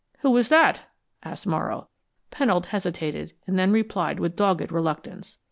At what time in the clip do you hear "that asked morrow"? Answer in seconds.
0.49-1.87